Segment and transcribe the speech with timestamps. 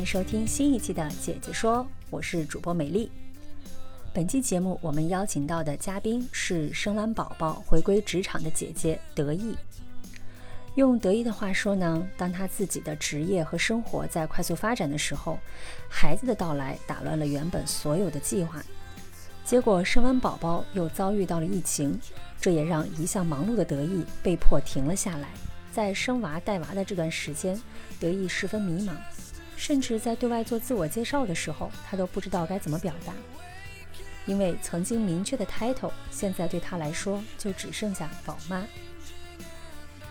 [0.00, 3.12] 欢迎收听新一期的《姐姐说》，我是主播美丽。
[4.14, 9.54] 本期节目我们邀请到的嘉宾是生完宝宝回归职场的姐姐得意。
[10.76, 15.38] 用得意的话说呢，当她自己的职业和生活在快速发展的时候，
[15.90, 18.64] 孩子的到来打乱了原本所有的计划。
[19.44, 22.00] 结果生完宝宝又遭遇到了疫情，
[22.40, 25.28] 这也让一向忙碌的得意被迫停了下来。
[25.70, 27.60] 在生娃带娃的这段时间，
[28.00, 28.92] 得意十分迷茫。
[29.60, 33.12] 甚至在对外做自我介绍的时候，他都不知道该怎么表达，
[34.24, 38.66] 因为曾经明确的 title，现在对他来说就只剩下宝妈。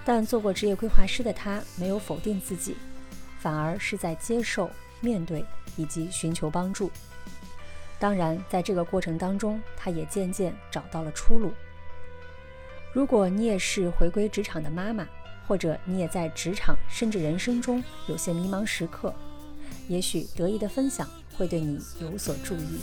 [0.05, 2.77] 但做过职业规划师的他，没有否定自己，
[3.39, 4.70] 反而是在接受、
[5.02, 5.44] 面对
[5.75, 6.92] 以及寻求帮助。
[7.97, 11.52] 当然，在这个过程当中，他也渐渐找到了出路。
[12.94, 15.08] 如果你也是回归职场的妈妈，
[15.48, 19.11] 或者你也在职场甚至人生中有些迷茫时刻，
[19.89, 22.80] 也许得意的分享会对你有所注意。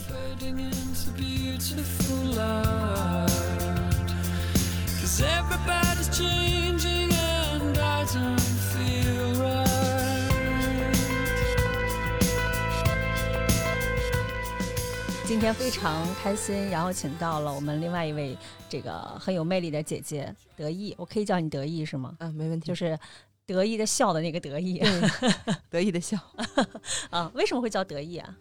[15.25, 18.37] 今天非常开心，然后请到了我们另外一位
[18.67, 22.13] 这个很有魅力的姐姐得意，我可以叫你得意是吗？
[22.19, 22.99] 嗯，没问题，就是。
[23.47, 24.79] 得意的笑的那个得意，
[25.71, 26.19] 得意的笑
[27.09, 27.31] 啊！
[27.33, 28.37] 为什么会叫得意啊？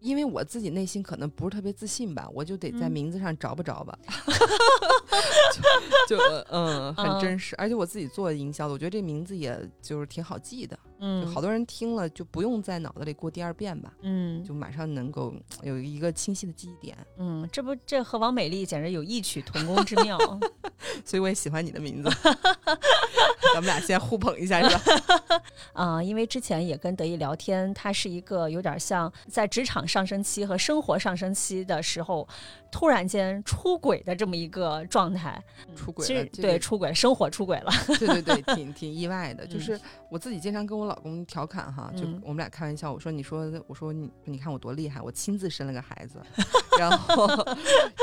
[0.00, 3.96] 因为我自己内心可能不是特别自信吧，我就得在名字上找不着吧，
[6.08, 6.18] 就
[6.50, 7.54] 嗯，很真实。
[7.56, 16.96] 而且我自己做营销的，我觉得这名字也就是挺好记的，嗯，好多人听了就不用在脑子里过第二遍吧，嗯，就马上能够有一个清晰的记忆点。
[17.18, 20.16] 嗯，这不这和王美丽简直有异曲同工之妙，
[21.04, 22.08] 所以我也喜欢你的名字。
[23.54, 25.42] 咱们俩先互捧一下，是吧？
[25.74, 32.26] 啊，因为之前也跟得意聊天，他是一个有点像在职场上升期和生活上升期的时候，
[32.72, 35.40] 突然间出轨的这么一个状态。
[35.76, 37.70] 出轨，其实对出轨，生活出轨了。
[37.98, 39.46] 对对对，挺挺意外的。
[39.52, 39.78] 就是
[40.10, 46.18] 我自己经常跟我老公调侃哈，就我们俩开玩笑，我说你说我说你你看我多厉害，我亲自生了个孩子，
[46.78, 47.28] 然后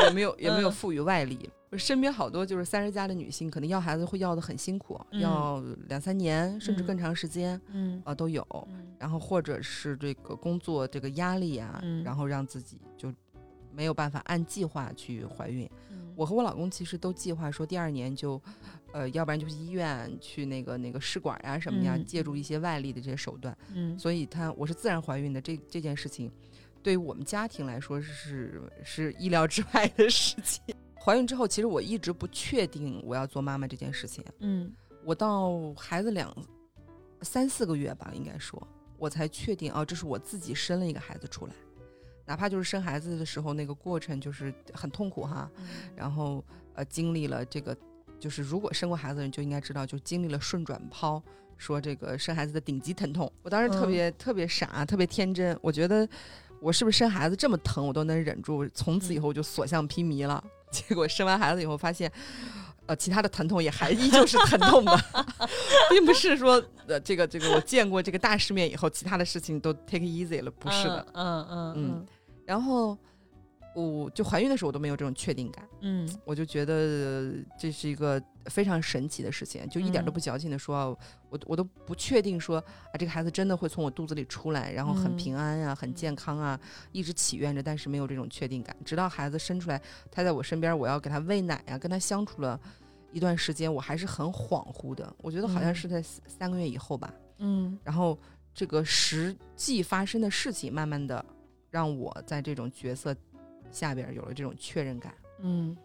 [0.04, 1.50] 也没有也没有赋予外力。
[1.72, 8.46] 我身边好多就是三十加的女性，可能要孩子会要的很辛苦，要两三年甚至更长时间，嗯啊都有。
[8.98, 13.14] 然后或者是这个工作这个压力啊，然后让自己就
[13.74, 15.70] 没有办法按计划去怀孕。
[16.16, 18.42] 我和我老公其实都计划说第二年就，
[18.92, 23.58] 呃，要不然就是医院去那个那个试管呀什么呀，借助一些外力的这些手段。
[23.74, 26.30] 嗯，所以他我是自然怀孕的，这这件事情
[26.84, 30.62] 对于我们家庭来说是是意料之外的事情。
[31.02, 34.22] 怀孕之后，其实我一直不确定我要做妈妈这件事情。
[34.40, 34.70] 嗯，
[35.06, 36.36] 我到孩子两
[37.22, 38.62] 三四个月吧，应该说，
[38.98, 41.54] 我才确定哦，这是我自己生了一个孩子出来。
[42.30, 45.50] 哪怕就是生孩子的时候那个过程就是很痛苦哈，
[45.96, 46.46] 然后
[46.76, 47.76] 呃经历了这个，
[48.20, 51.20] 就是如果生过孩子的人就应该知道，就经历了顺转剖，
[51.58, 53.32] 说这个生孩子的顶级疼痛。
[53.42, 56.08] 我当时特别特别傻，特别天真，我觉得
[56.62, 60.44] 我是不是生孩子这么疼我都能忍住，从此以后我就所向披靡了。
[60.70, 62.12] 结果生完孩子以后发现，
[62.86, 64.96] 呃，其他的疼痛也还依旧是疼痛的，
[65.90, 71.74] 并不是说呃，这个这个我见过这个大世面以后，其他的事情都 take easy 了，不是的，嗯嗯。
[71.76, 72.08] 嗯，
[72.50, 72.98] 然后。
[73.76, 80.98] 我就怀孕的时候我都没有这种确定感，嗯，我就觉得这是一个非常神奇的事情，就一点都不矫情的说，
[81.30, 86.60] 我我都不确定说啊，这个孩子真的会从我肚子里出来，然后很平安啊，很健康啊，
[86.92, 88.76] 一直祈愿着，但是没有这种确定感。
[88.84, 89.80] 直到孩子生出来，
[90.12, 92.60] 他在我身边，我要给他喂奶呀，跟他相处了
[93.14, 95.16] 一段时间，我还是很恍惚的。
[95.22, 98.18] 我觉得好像是在三个月以后吧，嗯，然后
[98.54, 101.24] 这个实际发生的事情，慢慢的
[101.70, 103.16] 让我在这种角色
[103.72, 105.14] 下边有了这种确认感。
[105.42, 105.76] 嗯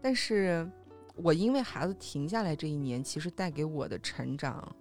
[0.00, 0.68] 但是
[1.14, 4.74] 我因为孩子停下来这一年，其实带给我的成长，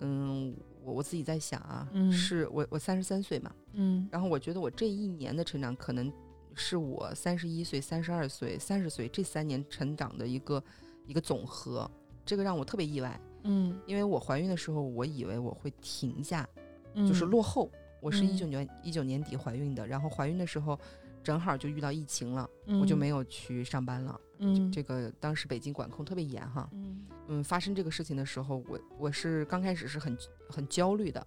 [0.00, 6.12] 嗯，我我自己在想啊，嗯是我我三十三岁嘛，嗯然后我觉得我这一年的成长，可能
[6.54, 10.62] 是我三十一岁、三十二岁、三十岁这三年成长的一个
[11.06, 11.88] 一个总和，
[12.24, 16.48] 这个让我特别意外，嗯，因为我怀孕的时候，我以为我会停下，
[16.94, 17.70] 嗯就是落后。
[18.06, 20.78] 我是嗯一九年一九年底怀孕的，然后怀孕的时候
[21.24, 24.20] 正好就遇到疫情了，嗯我就没有去上班了。
[24.38, 24.70] 嗯。
[24.70, 27.04] 这个当时北京管控特别严哈，嗯。
[27.26, 30.16] 嗯，发生这个事情的时候，我我是刚开始是很
[30.48, 31.26] 很焦虑的，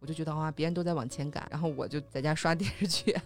[0.00, 3.16] 我就觉得啊，别人都在往前赶，然后我就在家刷电视剧，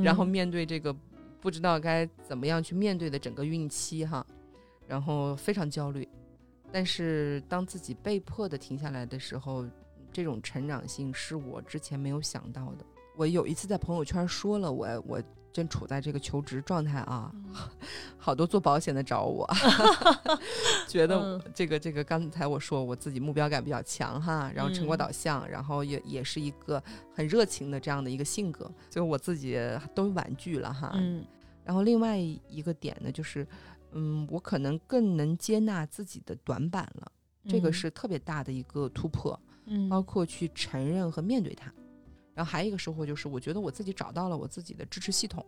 [0.00, 0.94] 然后面对这个
[1.40, 4.24] 不知道该怎么样去面对的整个孕期哈，
[4.86, 6.08] 然后非常焦虑。
[6.70, 9.66] 但是当自己被迫的停下来的时候，
[10.12, 12.84] 这种成长性是我之前没有想到的。
[13.16, 15.22] 我有一次在朋友圈说了我我
[15.52, 17.30] 正处在这个求职状态啊，
[18.16, 19.46] 好多做保险的找我，
[20.88, 24.98] 觉得这个这个刚才我说我自己目标感比较强哈，然后成果嗯。
[24.98, 26.82] 导向，然后也也是一个
[27.14, 29.58] 很热情的这样的一个性格，所以我自己
[29.94, 30.92] 都婉拒了哈。
[30.94, 31.22] 嗯。
[31.64, 33.46] 然后另外一个点呢，就是
[33.92, 37.12] 嗯，我可能更能接纳自己的短板了，
[37.46, 39.51] 这个是特别大的一个突破，嗯
[39.88, 41.72] 包括去承认和面对它。
[42.34, 45.44] 然后还有一个收获就是，我觉得我自己找到了我自己的支持系统。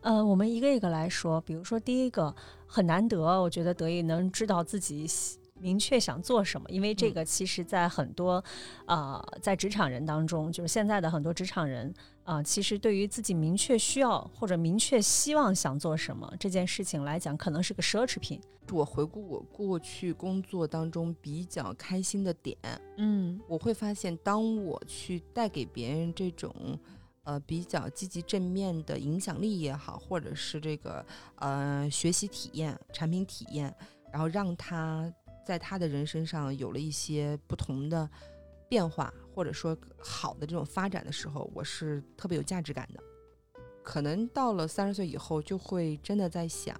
[0.00, 2.34] 呃，我们一个一个来说，比如说第一个
[2.66, 8.42] 很难得，我觉得得意能知道自己喜明确想做什么，因为这嗯个其实在很多
[8.86, 11.92] 呃在职场人当中，就是现在的很多职场人
[12.24, 18.40] 啊、其实对于自己明确需要或者明确希望想做什么这件事情来讲，可能是个奢侈品。
[18.70, 22.56] 我回顾我过去工作当中比较开心的点，
[22.96, 26.54] 嗯我会发现，当我去带给别人这种
[27.24, 31.04] 呃比较积极正面的影响力也好，或者是这个
[31.36, 33.74] 呃学习体验、产品体验，
[34.12, 35.12] 然后让他
[35.44, 38.08] 在他的人身上有了一些不同的
[38.68, 43.02] 变化，或者说好的这种发展的时候，我是特别有价值感的。
[43.82, 46.74] 可能到了三十岁以后，就会真的在想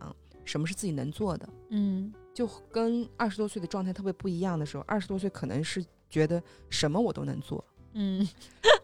[0.44, 1.49] 什么是自己能做的。
[1.70, 7.62] 嗯就跟二十多岁的状态特别不一样的时候，二十多岁可能是觉得什么我都能做，
[7.93, 8.26] 嗯，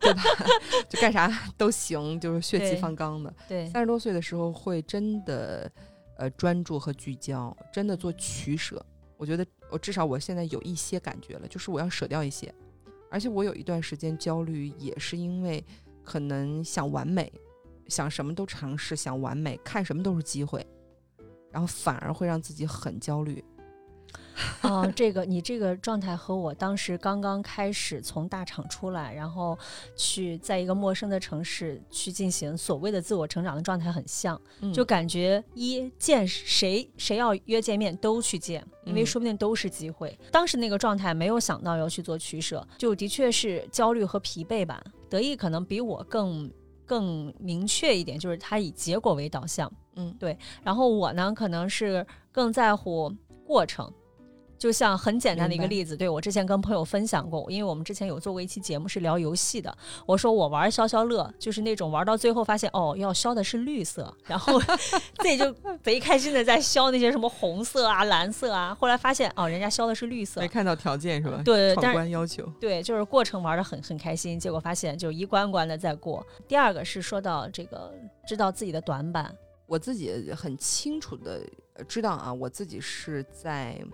[0.00, 0.22] 对吧？
[0.86, 3.34] 就干啥都行，就是血气方刚的。
[3.48, 5.70] 对，三十多岁的时候会真的
[6.18, 8.84] 呃专注和聚焦，真的做取舍。
[9.18, 12.54] 我觉得我至少我现在有一些感觉了，就是我要舍掉一些，
[13.10, 15.62] 而且我有一段时间焦虑，也是因为
[16.04, 17.30] 可能想完美，
[17.88, 20.64] 想什么都尝试，想完美，看什么都是机会，
[21.50, 23.44] 然后反而会让自己很焦虑。
[24.62, 29.58] 哦， 这个你这个状态和我当时刚刚开始从大厂出来，然后
[29.96, 40.18] 去在一个陌生的城市去进行所谓的自我成长的状态很像，嗯就感觉一见谁谁要约见面都去见，因为嗯说不定都是机会。
[40.30, 44.82] 当时那个状态没有想到要去做取舍，就的确是焦虑和疲惫吧。
[45.10, 46.50] 得意可能比我更
[46.84, 49.70] 更明确一点，就是他以结果为导向。
[49.96, 53.12] 嗯对，然后我呢，可能是更在乎
[53.44, 53.92] 过程。
[54.58, 59.72] 就像很简单的一个例子，对我之前跟朋友分享过，因为我们之前有做过一期节目是聊游戏的，
[60.04, 64.60] 我说我玩消消乐，就是那种玩到最后发现哦要消的是绿色，然后
[65.22, 71.40] 自己就贼开心的在消那些什么红色啊、蓝色啊，后来发现哦人家消的是绿色没，看到条件是吧？
[71.44, 72.44] 对，闯但要求。
[72.60, 76.26] 对，就是过程玩的很很开心，结果发现就一关关的在过。
[76.48, 77.94] 第二个是说到这个
[78.26, 79.32] 知道自己的短板，
[79.66, 81.40] 我自己很清楚的
[81.86, 83.90] 知道啊，我自己是在嗯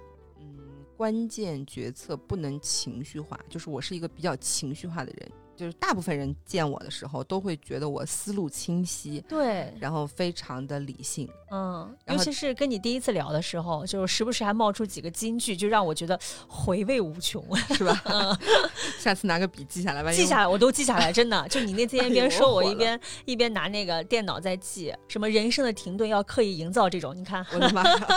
[0.96, 11.28] 关键决策不能情绪化，就是我是一个比较情绪化的人，就是大部分人见我的时候都会觉得我思路清晰，对，然后非常的理性。
[11.50, 17.44] 嗯，尤其是跟你第一次聊的时候，就是时不时还冒出几个金句，就让我觉得回味无穷。
[17.74, 18.38] 是吧？
[18.98, 21.46] 下次拿个笔记下来，吧记下来，我都记下来，真的。
[21.48, 28.08] 就你那天 一边说，我一边一边拿那个电脑在记，什么人生的停顿要刻意营造这种，你看，我的妈呀，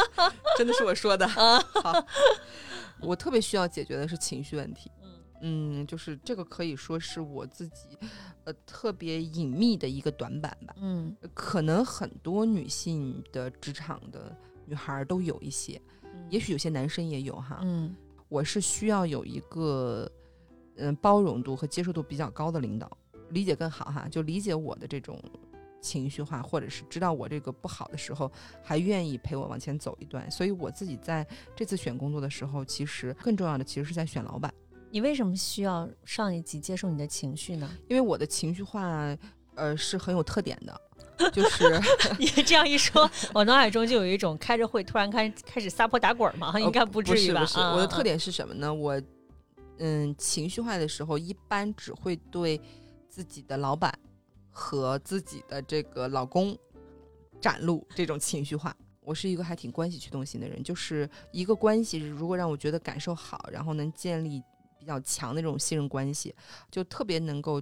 [0.57, 1.25] 真的是我说的。
[1.27, 2.05] 啊好，
[3.01, 4.91] 我特别需要解决的是情绪问题。
[5.03, 5.07] 嗯
[5.39, 7.97] 嗯，就是这个可以说是我自己
[8.43, 10.75] 呃特别隐秘的一个短板吧。
[10.81, 14.35] 嗯可能很多女性的职场的
[14.65, 15.79] 女孩儿都有一些，
[16.29, 17.59] 也许有些男生也有哈。
[17.63, 17.95] 嗯
[18.29, 20.11] 我是需要有一个
[20.77, 22.89] 嗯、包容度和接受度比较高的领导，
[23.29, 25.19] 理解更好哈，就理解我的这种
[25.87, 28.29] 情绪化，或者是知道我这个不好的时候，
[28.61, 30.29] 还愿意陪我往前走一段。
[30.29, 31.25] 所以我自己在
[31.55, 34.53] 这次选工作的时候，其实更重要的其实是在选老板。
[34.91, 37.69] 你为什么需要上一级接受你的情绪呢？
[37.87, 39.15] 因为我的情绪化，
[39.55, 40.81] 呃，是很有特点的。
[41.31, 41.81] 就是
[42.19, 46.59] 你这样一说，我脑海中就有一种开着会突然开开始撒泼打滚嘛？
[46.59, 47.41] 应该不至于吧？
[47.41, 48.71] 不是，我的特点是什么呢？
[48.71, 49.01] 我
[49.79, 52.59] 嗯，情绪化的时候，一般只会对
[53.09, 53.91] 自己的老板
[54.59, 56.57] 和自己的这个老公
[57.39, 58.75] 展露这种情绪化。
[59.01, 64.41] 我是一个还挺关系驱动型的人，就是一个关系如果让我觉得感受好，然后能建立
[64.79, 66.35] 比较强的这种信任关系，
[66.71, 67.61] 就特别能够。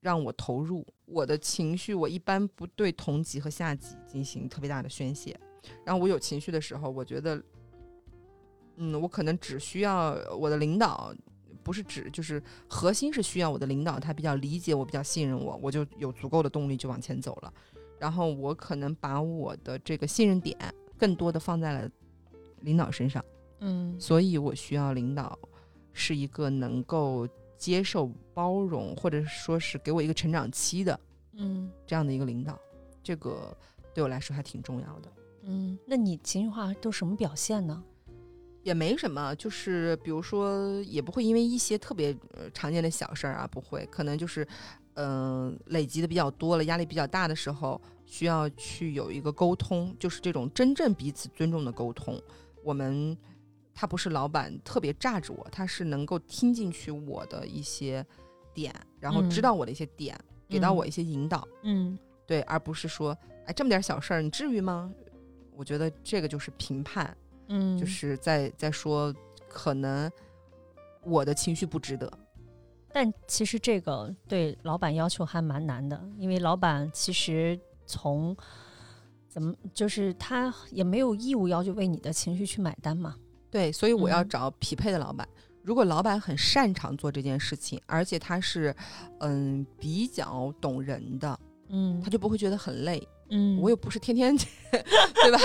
[0.00, 5.36] 让我投入我的情绪，我一般不对同级和下级进行特别大的宣泄。
[5.84, 7.42] 然后我有情绪的时候，我觉得，
[8.76, 11.12] 嗯，我可能只需要我的领导，
[11.68, 17.52] 不是指就是核心是需要我的领导，他比较理解我，比较信任我，我就有足够的动力就往前走了。
[17.98, 20.56] 然后我可能把我的这个信任点
[20.96, 21.90] 更多的放在了
[22.62, 23.22] 领导身上，
[23.60, 25.38] 嗯，所以我需要领导
[25.92, 27.28] 是一个能够。
[27.58, 31.00] 接受、包容，或者说是给我一个成长期的，
[31.32, 32.56] 嗯，这样的一个领导，
[33.02, 33.52] 这个
[33.92, 35.12] 对我来说还挺重要的。
[35.42, 37.82] 嗯，那你情绪化都什么表现呢？
[38.68, 42.14] 也没什么，就是比如说，也不会因为一些特别
[42.52, 44.46] 常见的小事儿啊，不会，可能就是，
[44.94, 52.20] 嗯，累积的比较多了，压力比较大的时候，需要去有一个沟通，就是这种真正彼此尊重的沟通，
[52.62, 53.16] 我们。
[53.80, 58.04] 他不是老板特别炸着我，他是能够听进去我的一些
[58.52, 61.46] 点，然后知道我的一些点，给到我一些引导。
[61.62, 61.96] 嗯，
[62.26, 64.92] 对，而不是说，哎，这么点小事儿，你至于吗？
[65.54, 67.16] 我觉得这个就是评判，
[67.48, 69.14] 嗯，就是在在说，
[69.48, 70.10] 可能
[71.02, 72.10] 我的情绪不值得。
[72.92, 78.36] 但其实这个对老板要求还蛮难的，因为老板其实从
[79.28, 83.14] 怎么就是他也没有义务要求为你的情绪去买单嘛。
[83.50, 85.28] 对，所以我要找匹配的老板。
[85.62, 88.74] 如果老板很擅长做这件事情，而且他是，
[89.20, 91.38] 嗯，比较懂人的，
[91.68, 93.06] 嗯，他就不会觉得很累。
[93.30, 94.34] 嗯，我又不是天天，
[94.72, 95.38] 对吧？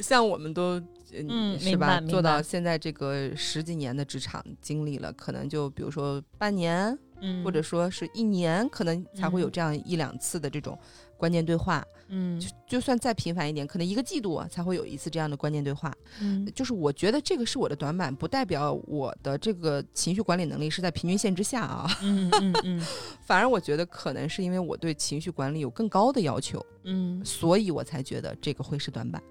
[0.00, 0.80] 像我们都，
[1.12, 2.00] 嗯，是吧？
[2.00, 10.78] 做到现在这个十几年的职场经历了，可能就比如说半年，嗯，或者说是一年，可能才会有这样一两次的这种。
[11.18, 15.90] 关键对话，嗯，就就算再频繁一点，可能一个季度才会有一次这样的关键对话。
[16.20, 21.88] 嗯，就是我觉得这个是我的短板，不代表我的这个情绪管理能力是在平均线之下啊。
[22.02, 22.86] 嗯嗯嗯，
[23.24, 29.22] 反而我觉得可能是因为我对情绪管理有更高的要求，嗯，所以我才觉得这个会是短板。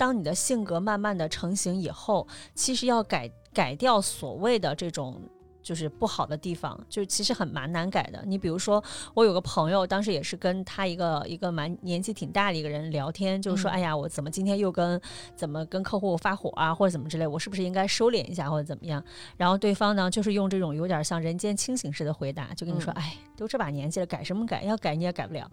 [0.00, 5.20] 当你的性格慢慢的成型以后，其实要改改掉所谓的这种。
[5.62, 8.24] 就是不好的地方，就其实很蛮难改的。
[8.26, 14.98] 你比如说，我有个朋友，当时也是跟他一个一个蛮年纪挺大的一个人聊天，就是说，哎呀，我怎么今天又跟
[15.36, 19.04] 怎么跟客户发火啊，或者怎么之类，我是不是应该收敛一下，或者怎么样？
[19.36, 24.62] 然后对方呢，就是用这种有点像人间清醒式的回答，就跟你说，哎，都这把年纪了，改什么改？
[24.62, 25.46] 要改你也改不了。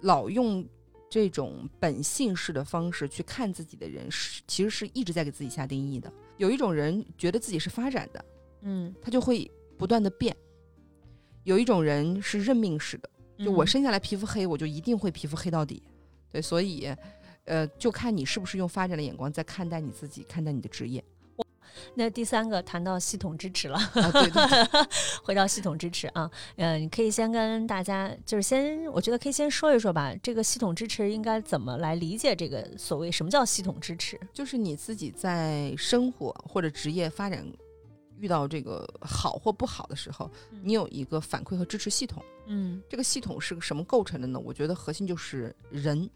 [0.00, 0.66] 老用
[1.16, 6.12] 这种本性式的方式去看自己的人，是其实是一直在给自己下定义的。
[6.36, 8.22] 有一种人觉得自己是发展的。
[8.60, 10.36] 嗯，他就会不断的变。
[11.44, 13.08] 有一种人是认命式的，
[13.38, 15.82] 就我生下来皮肤黑，我就一定会皮肤黑到底。
[16.30, 16.94] 对，所以，
[17.44, 21.02] 呃，就看你是不是用发展的眼光在看待你自己，看待你的职业。
[21.94, 24.86] 那第三个谈到系统支持了，对对，
[25.22, 32.34] 回到系统支持啊，嗯，你可以先跟大家，就是先，我觉得可以先说一说吧，这个系统支持应该怎么来理解？
[32.34, 34.18] 这个所谓什么叫系统支持？
[34.32, 37.46] 就是你自己在生活或者职业发展。
[38.18, 40.30] 遇到这个好或不好的时候，
[40.62, 42.24] 你有一个反馈和支持系统。
[42.46, 44.40] 嗯，这个系统是个什么构成的呢？
[44.42, 46.08] 我觉得核心就是人，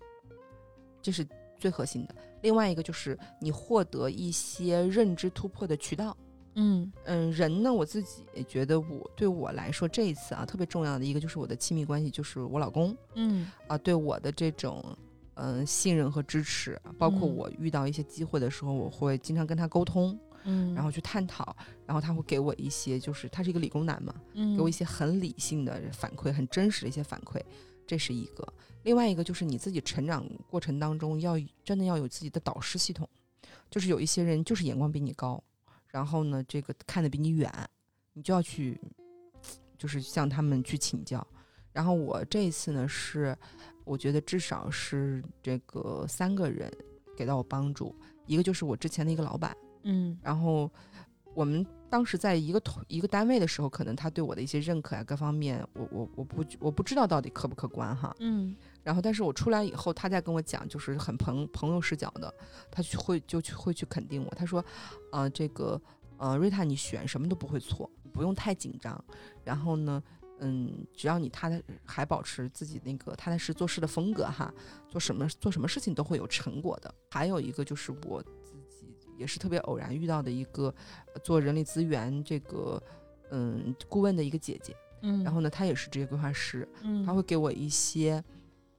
[1.02, 2.14] 这是最核心的。
[2.42, 6.16] 另外一个就是你获得一些认知突破的渠道。
[6.54, 12.96] 嗯嗯，人呢，我自己觉得我对我来说这一次啊特别重要的一个就是我的亲密关系，就是我老公。
[13.14, 14.84] 嗯啊，对我的这种
[15.34, 20.18] 嗯信任和支持，包括我遇到一些机会的时候，我会经常跟他沟通。
[20.44, 21.54] 嗯，然后去探讨，
[21.84, 27.38] 然后他会给我一些，就是他是一个理工男嘛，嗯，给我一些很理性的反馈，很真实的一些反馈，
[27.90, 28.46] 这是一个。
[28.84, 33.08] 另外一个就是你自己成长过程当中要真的要有自己的导师系统，
[33.68, 35.42] 就是有一些人就是眼光比你高，
[35.88, 37.52] 然后呢这个看得比你远，
[38.12, 38.80] 你就要去，
[39.76, 41.26] 就是向他们去请教。
[41.72, 43.36] 然后我这一次呢是，
[43.84, 46.72] 我觉得至少是这个三个人
[47.16, 47.92] 给到我帮助，
[48.24, 49.56] 一个就是我之前的一个老板。
[49.82, 50.70] 嗯，然后
[51.34, 58.14] 我们当时在一个同一个单位的时候，可能他对我的一些认可啊，各方面，我我我不我不知道到底客不客观哈。
[58.20, 62.32] 嗯，然后但是我出来以后，他在跟我讲，就是很朋朋友视角的，
[62.70, 64.30] 他去会就去会去肯定我。
[64.34, 64.64] 他说，
[65.10, 65.80] 啊，这个
[66.18, 69.02] 呃，瑞塔，你选什么都不会错，不用太紧张。
[69.44, 70.02] 然后呢，
[70.40, 74.52] 嗯，只要你踏踏还保持自己那个踏踏实做事的风格哈，
[74.88, 76.94] 做什么做什么事情都会有成果的。
[77.10, 78.22] 还有一个就是我
[79.20, 80.74] 也是特别偶然遇到的一个
[81.22, 82.82] 做人力资源这个
[83.30, 88.24] 嗯顾问的一个姐姐，嗯，然后呢，她也是职业规划师，嗯，她会给我一些。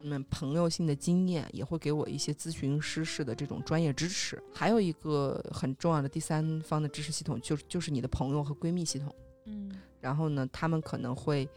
[0.03, 4.41] 嗯，朋友性的经验也会给我一些咨询师式的这种专业支持。
[4.51, 9.15] 还有一个很重要的第三方的支持系统，就是就是你的朋友和闺蜜系统。
[9.45, 11.47] 嗯，然后呢，他们可能会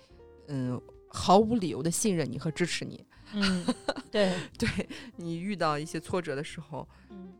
[0.48, 3.02] 嗯毫无理由的信任你和支持你。
[3.32, 3.64] 嗯，
[4.10, 4.68] 对 对，
[5.16, 6.86] 你遇到一些挫折的时候，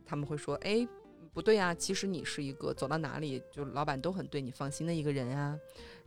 [0.07, 0.87] 他们会说：“哎，
[1.35, 5.59] 不对啊，其实你是一个走到哪里就老板都很对你放心的一个人啊。”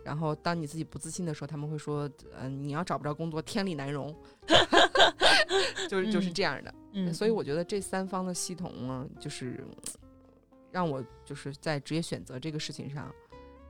[0.05, 2.09] 然后，当你自己不自信的时候，他们会说
[2.41, 4.15] ：“嗯，你要找不着工作，天理难容。
[5.91, 6.75] ”就是就是这样的。
[6.93, 9.63] 嗯，所以我觉得这三方的系统呢，就是
[10.71, 13.13] 让我就是在职业选择这个事情上，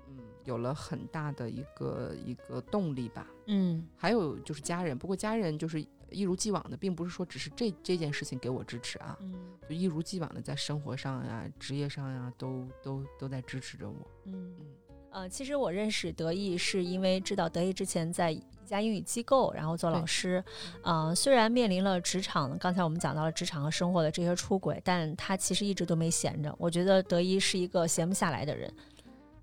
[0.07, 3.27] 嗯，有了很大的一个一个动力吧。
[3.47, 9.35] 嗯，还有就是家人，不过家人就是一如既往的，并不是说只是这这件事情给我支持啊，嗯，
[9.69, 13.97] 就一如既往的在生活上呀、职业上呀，都都都在支持着我。
[14.25, 14.67] 嗯嗯。
[15.11, 20.45] 呃，其实我认识德意是因为知道德意之前在一家英语机构，然后做老师。
[20.83, 26.55] 嗯，虽然面临了职场，刚才我们讲到了职场和生活的这些出轨，但他其实一直都没闲着。
[26.59, 28.71] 我觉得德一是一个闲不下来的人。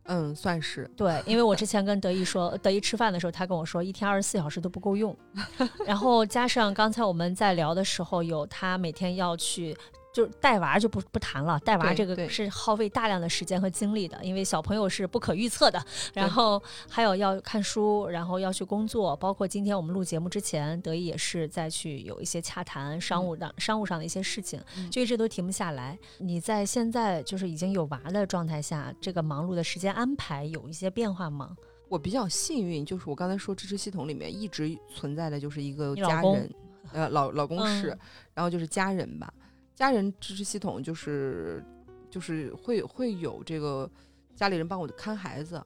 [0.06, 5.16] 嗯，算是对，因为我之 前跟德一说，德一吃饭的时候，他跟我说一天二十四小时都不够用。
[5.86, 9.76] 然后加上刚才我们在聊的时候，有他每天要去。
[10.16, 15.86] 就是带娃就不不谈了，带娃这个是耗费大量的时间和精力的，因为小朋友是不可预测的。
[16.14, 24.58] 然后还有要看书，然后要去工作，包括今天我们录节目之前，德一也是在去有一些洽谈商务的商务上的一些事情，
[24.90, 26.00] 就一直都停不下来。
[26.20, 31.58] 你在现在就是已经有娃的状态下，这个忙碌的时间安排有一些变化吗？
[31.90, 36.50] 我比较幸运，就是我刚才说支持系统里面一直存在的就是一个家人，
[36.94, 37.88] 呃，老老公是，
[38.34, 39.34] 然后就是家人吧。
[39.76, 41.64] 家人支持系统就是，
[42.10, 43.90] 就是会会有这个
[44.34, 45.62] 家里人帮我看孩子，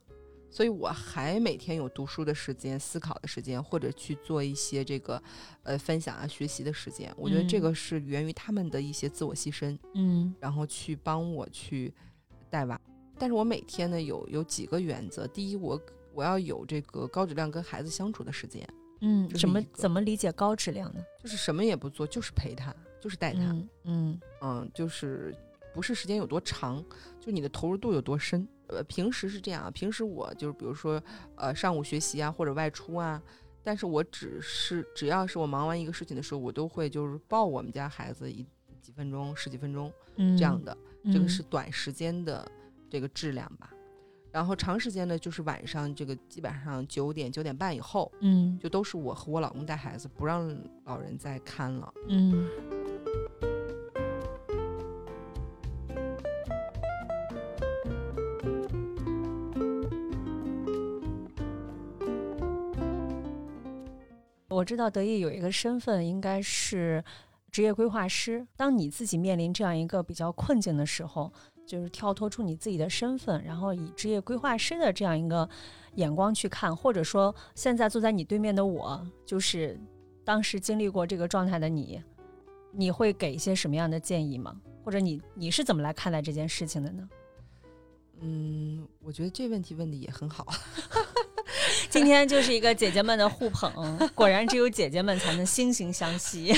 [0.50, 5.22] 所以我还每天有读书的时间、思考的时间，或者去做一些这个
[5.62, 7.14] 呃分享啊、学习的时间。
[7.16, 11.94] 我觉得这个是源于他们的一些自我牺牲，嗯，然后去帮我去
[12.50, 12.82] 带娃。
[13.20, 15.80] 但是我每天呢有有几个原则：第一，我
[16.16, 18.68] 我要有这个高质量跟孩子相处的时间，
[19.02, 21.04] 嗯，什么怎么理解高质量呢？
[21.22, 22.74] 就是什么也不做，就是陪他。
[23.00, 25.36] 就是带他，嗯嗯，就是
[25.74, 26.84] 不是时间有多长，
[27.20, 28.48] 就你的投入度有多深。
[28.68, 31.02] 呃，平时是这样，平时我就是比如说，
[31.36, 33.20] 呃，上午学习啊，或者外出啊，
[33.64, 38.46] 但是我只是只要是我忙完一个事情的时候，我都会就是抱我们家孩子一
[38.80, 40.78] 几分钟、十几分钟这样的，
[41.12, 42.48] 这个是短时间的
[42.92, 43.72] 这个质量吧。
[44.32, 52.48] 然后长时间的，就是晚上这个基本上九点九点半以后，嗯，就都是我和我老公带孩子，不让老人再看了，嗯。
[64.50, 67.02] 我知道德意有一个身份，应该是
[67.50, 68.46] 职业规划师。
[68.58, 71.32] 当你自己面临这样一个比较困境的时候，
[71.66, 75.48] 就是跳脱出你自己的身份，然后以职业规划师的这样一个
[75.96, 79.80] 眼光去看，或者说现在坐在你对面的我，就是
[80.26, 82.04] 当时经历过这个状态的你，
[82.72, 84.60] 你会给一些什么样的建议吗？
[84.84, 87.10] 或者你你是怎么来看待这件事情的呢？
[88.22, 90.48] 嗯，我觉得这问题问的也很好。
[91.90, 96.54] 今天就是一个姐姐们的互捧，果然只有姐姐们才能惺惺相惜。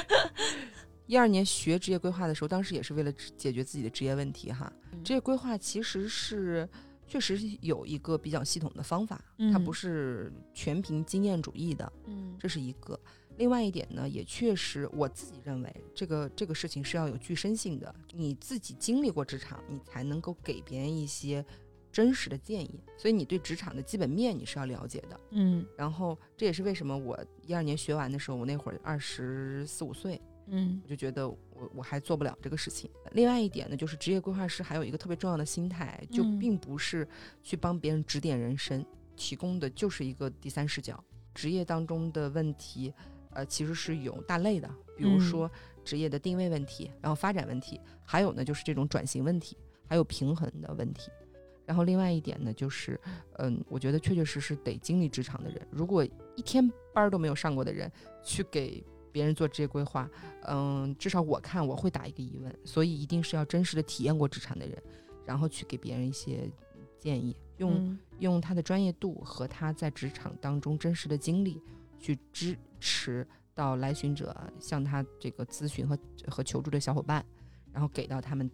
[1.06, 4.72] 一二年学职业规划的时候，当时也是为了解决自己的职业问题哈。
[5.04, 6.68] 职业规划其实是
[7.06, 12.98] 确实有一个比较系统的方法，它不是全凭经验主义的，嗯，这是一个。
[13.36, 21.44] 另外一点呢，也确实我自己认为，这个这个事情是要有具身性的，你自己经历过职场，你才能够给别人一些。
[21.92, 31.36] 真实的建议，所以你对职场的基本面你是要了解的，嗯，然后这也是为什么我一二年学完的时候，我那会儿二十四五岁，嗯，我就觉得我
[31.76, 32.90] 我还做不了这个事情。
[33.12, 37.08] 另外一点呢，就是职业规划师还有一个特别重要的心态，就并不是
[37.42, 38.84] 去帮别人指点人生，
[39.16, 41.02] 提供的就是一个第三视角。
[41.32, 42.92] 职业当中的问题，
[43.36, 45.50] 呃，其实是有大类的，比如说
[45.84, 49.54] 职业的定位问题，然后发展问题，还有呢就是这种转型问题，
[49.86, 51.10] 还有平衡的问题。
[51.66, 52.98] 然后另外一点呢，就是，
[53.38, 56.02] 嗯，我觉得确确实实得经历职场的人，如果
[56.34, 57.92] 一天班都没有上过的人
[58.24, 60.08] 去给别人做职业规划，
[60.46, 62.58] 嗯，至少我看我会打一个疑问。
[62.64, 64.82] 所以一定是要真实的体验过职场的人，
[65.26, 66.50] 然后去给别人一些
[66.98, 71.60] 建议，用、嗯用他的专业度和他在职场当中真实的经历
[72.00, 77.24] 去支持到来寻者向他这个咨询和和求助的小伙伴，
[77.72, 78.50] 然后给到他们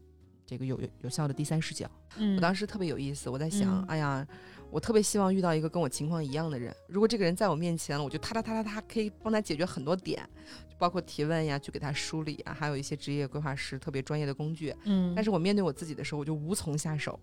[0.46, 1.90] 这个有有有效的第三视角。
[2.18, 4.26] 嗯我当时特别有意思，我在想，嗯哎呀，
[4.70, 6.74] 我特别希望遇到一个跟我情况一样的人。
[6.88, 10.28] 如果这个人在我面前了，我就他他他他他，可以帮他解决很多点，
[10.68, 14.74] 就包括提问呀，去给他梳理啊，还有一些职业规划师特别专业的工具。
[14.85, 17.18] 嗯，但是我面对我自己的时候，我就无从下手。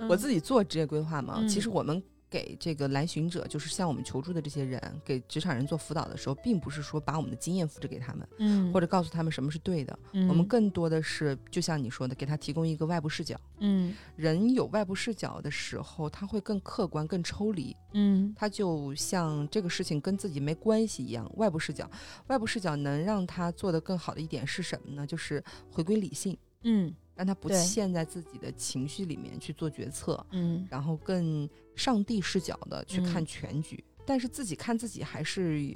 [0.00, 2.02] 嗯我自己做职业规划嘛，嗯其实我们
[2.34, 9.96] 给这个来寻者，就是向我们求助的这些人，给职场人做辅导的时候，并不是说把我们的经验复制给他们，嗯或者告诉他们什么是对的。
[10.14, 13.40] 嗯我们更多的是，就像你说的，给他提供一个外部视角。
[13.60, 17.76] 嗯人有外部视角的时候，他会更客观、更抽离。
[17.92, 21.30] 嗯他就像这个事情跟自己没关系一样。
[21.36, 21.88] 外部视角，
[22.26, 25.06] 外部视角能让他做得更好的一点是什么呢？
[25.06, 33.82] 就是回归理性，嗯让他不陷在自己的情绪里面去做决策，嗯然后更上帝视角的去嗯看全局。
[34.06, 35.74] 但是自己看自己还是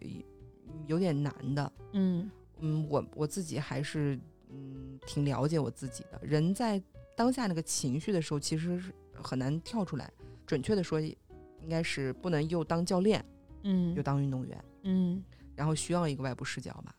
[0.86, 1.72] 有点难的。
[1.92, 4.18] 嗯嗯，我我自己还是
[4.50, 6.20] 嗯挺了解我自己的。
[6.22, 6.82] 人在
[7.16, 10.12] 当下那个情绪的时候，其实是很难跳出来。
[10.46, 13.24] 准确的说，应该是不能又当教练
[13.62, 15.24] 嗯又当运动员，嗯
[15.54, 16.94] 然后需要一个外部视角吧。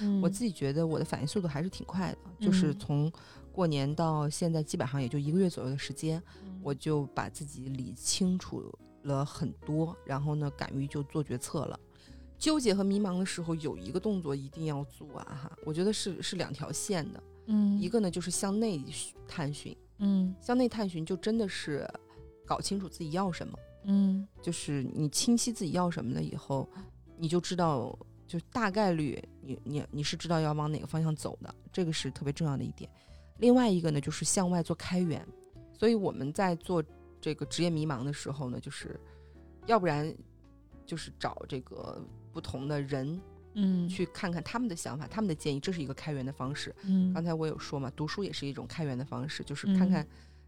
[0.00, 3.12] 嗯，我自己觉得我的反应速度还是挺快的，就是嗯从
[3.58, 11.80] 过年到现在，基本上也就一个月左右的时间，嗯我就把自己理清楚了很多，然后呢，敢于就做决策了。
[12.38, 15.40] 纠结和迷茫的时候，有一个动作一定要做啊！
[15.42, 18.80] 哈，我觉得是是两条线的，嗯一个呢就是向内
[19.26, 21.84] 探寻，嗯向内探寻就真的是
[22.46, 26.68] 搞清楚自己要什么，嗯就是你清晰自己要什么了以后，
[27.16, 32.88] 你就知道，就大概率你你你是知道要往哪个方向走的，这个是特别重要的一点。
[33.38, 35.26] 另外一个呢，就是向外做开源。
[35.72, 36.82] 所以我们在做
[37.20, 38.98] 这个职业迷茫的时候呢，就是
[39.66, 40.12] 要不然
[40.84, 43.20] 就是找这个不同的人
[43.54, 46.74] 嗯去看看他们的想法、他们的建议，这是一个开源的方式。
[46.82, 50.06] 嗯刚才我有说嘛，读书也是一种开源的方式，就是看看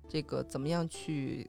[0.09, 1.48] 这个怎么样去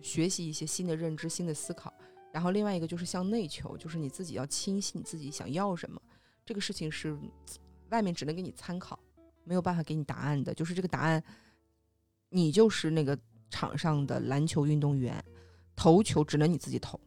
[0.00, 1.92] 学习一些新的认知、新的思考。
[2.32, 6.00] 然后另外一个就是向内求，就是你自己要清晰你自己想要什么。
[6.46, 7.18] 这个事情是
[7.90, 8.98] 外面只能给你参考，
[9.50, 10.54] 没有办法给你答案的。
[10.54, 11.20] 就是这个答案，
[12.28, 13.18] 你就是那个
[13.50, 15.22] 场上的篮球运动员，
[15.74, 17.00] 投球只能你自己投。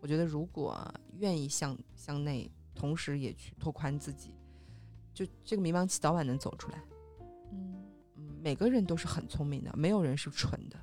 [0.00, 4.32] 我觉得如果愿意向向内，同时也去拓宽自己，
[5.12, 6.80] 就这个迷茫期早晚能走出来。
[7.50, 7.74] 嗯
[8.14, 10.78] 嗯，每个人都是很聪明的，没有人是蠢的。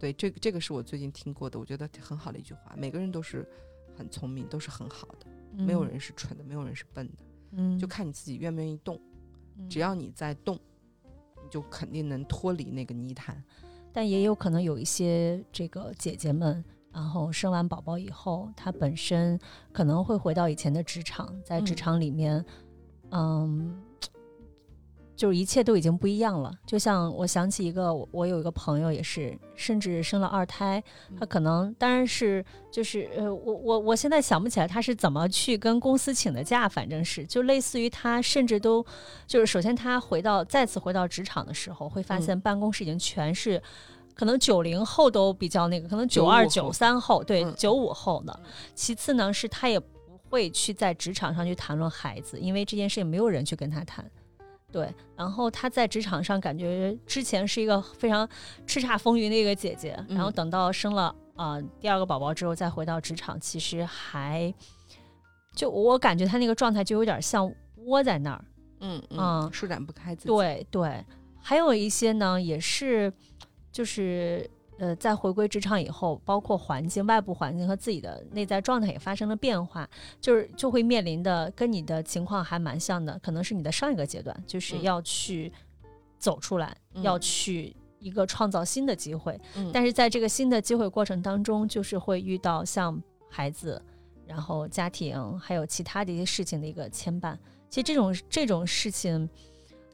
[0.00, 2.74] 对，这个这个是我最近听过的，我觉得很好的一句话。
[2.76, 3.48] 每个人都是
[3.96, 5.26] 很聪明，都是很好的，
[5.64, 7.18] 没有人是蠢的，没有人是笨的，
[7.52, 9.00] 嗯就看你自己愿不愿意动。
[9.62, 10.58] 嗯只要你在动，
[11.42, 13.42] 你就肯定能脱离那个泥潭。
[13.92, 19.38] 但也有可能有一些这个姐姐们，然后生完宝宝以后，她本身
[19.72, 22.44] 可能会回到以前的职场，在职嗯场里面，
[23.10, 23.82] 嗯。
[25.14, 30.82] 就是一切都已经不一样了，就像我想起一个，我我有一个朋友也是，甚至生了二胎，
[31.18, 38.84] 他嗯可能当然是就是呃，我我我现在想不起来他是怎么去跟公司请的假，反正是就类似于他甚至都
[39.26, 43.62] 就是首先他回到再次回到职场的时候，会发嗯现办公室已经全是。
[44.14, 48.40] 可能九零后都比较那个，可能九二、九三后，对嗯九五后的。
[48.74, 49.88] 其次呢，是他也不
[50.28, 54.04] 会去在职场上去谈论孩子，因为这件事情没有人去跟他谈。
[54.72, 58.26] 对，然后她在职场上感觉之前是一个非常
[58.66, 64.52] 叱咤风云的一个姐姐，然后嗯等到生了啊、呃第二个宝宝之后，再回到职场，其实还
[65.54, 67.52] 就我感觉她那个状态就有点像
[67.84, 68.44] 窝在那儿。
[68.80, 71.04] 嗯嗯舒展不开自己。，对对，
[71.40, 73.12] 还有一些呢，也是
[73.70, 74.50] 就是
[74.82, 79.88] 呃，在回归职场以后，包括环境、外部环境和自己的内在状态也发生了变化，
[80.20, 85.52] 就是就会面临的跟你的情况还蛮像的，可能是你的上一个阶段，就是嗯要去
[86.18, 87.76] 走出来，要嗯去。
[88.00, 93.80] 一个创造新的机会，嗯但是在这个新的机会过程当中，就是会遇到像孩子，
[94.26, 97.38] 然后家庭，还有其他的一些事情的一个牵绊。
[97.70, 99.30] 其实这种这种事情，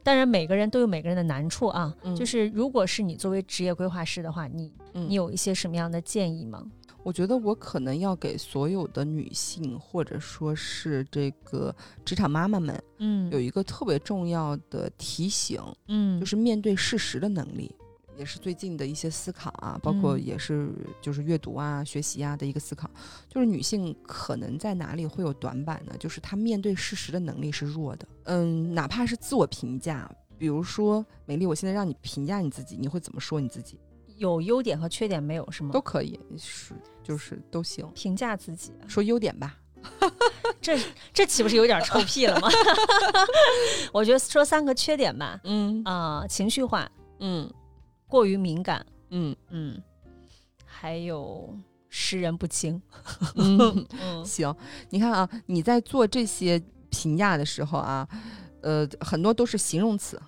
[0.09, 1.95] 当然每个人都有每个人的难处啊。
[2.03, 6.65] 嗯就是如果是你作为职业规划师的话，你嗯你有一些什么样的建议吗？
[7.03, 11.75] 我觉得我可能要给所有的女性，或者说是这个
[12.07, 17.71] 职场妈妈们，嗯有一个特别重要的提醒，嗯就是面对事实的能力，
[18.19, 22.91] 也是最近的一些思考啊，包括嗯也是就是阅读啊、学习啊的一个思考。
[23.29, 25.95] 就是女性可能在哪里会有短板呢？
[25.99, 28.07] 就是她面对事实的能力是弱的。
[28.25, 33.79] 嗯，哪怕是自我评价，比如说，美丽，我现在让你评价你自己，你会怎么说你自己？
[34.17, 35.71] 有优点和缺点没有是吗？
[35.73, 37.89] 都可以，是就是都行。
[37.95, 39.57] 评价自己，说优点吧。
[40.61, 40.77] 这
[41.15, 42.49] 这岂不是有点臭屁了吗？
[43.93, 45.41] 我觉得说三个缺点吧。
[45.45, 47.49] 嗯啊，情绪化，嗯，
[48.09, 49.37] 过于敏感，嗯。
[49.51, 49.81] 嗯，
[50.65, 51.55] 还有
[51.89, 52.81] 识人不清。
[53.37, 53.87] 嗯。
[54.03, 54.55] 嗯 行，
[54.91, 58.09] 你看啊，你在做这些评价的时候啊，
[58.63, 60.21] 呃，很多都是形容词，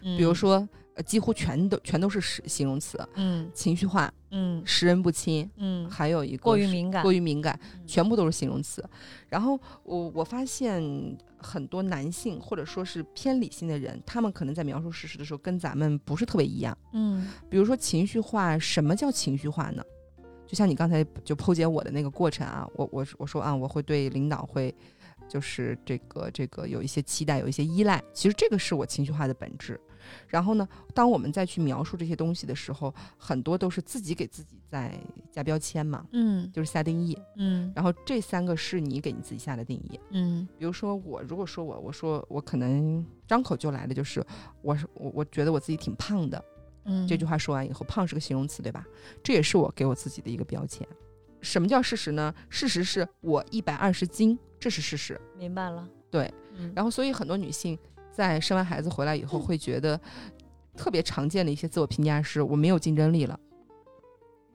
[0.00, 3.50] 比如，说，呃，几乎全都全都是形形容词，嗯。
[3.54, 4.62] 情绪化、嗯。
[4.64, 7.86] 识人不清，嗯，还有一个过于敏感，过于敏感，嗯。
[7.86, 8.82] 全部都是形容词。
[9.28, 10.82] 然后我我发现
[11.46, 16.76] 很多男性或者说是偏理性的人，他们可能在描述事实的时候跟咱们不是特别一样。
[16.92, 19.84] 嗯比如说情绪化，什么叫情绪化呢？
[20.46, 24.74] 就像你刚才就剖解我的那个过程啊，我我我说啊，我会对领导会
[25.28, 29.80] 就是这个这个有一些期待，有一些依赖，其实这个是我情绪化的本质。
[30.26, 34.98] 然后呢，当我们再去描述这些东西的时候，很多都是自己给自己在
[35.30, 37.18] 加标签嘛，嗯就是下定义。
[37.36, 40.00] 嗯然后这三个是你给你自己下的定义。
[40.10, 44.24] 嗯比如说我，如果说我，我说我可能张口就来的就是，
[44.62, 46.42] 我是我我觉得我自己挺胖的。
[46.88, 48.86] 嗯，这句话说完以后，胖是个形容词，对吧？
[49.22, 50.86] 这也是我给我自己的一个标签。
[51.40, 52.32] 什么叫事实呢？
[52.48, 55.20] 事实是我一百二十斤，这是事实。
[55.36, 55.88] 明白了。
[56.10, 57.76] 对，嗯然后，所以很多女性
[58.16, 60.00] 在生完孩子回来以后，会觉得
[60.74, 63.38] 特别常见的一些自我评价是：我没有竞争力了。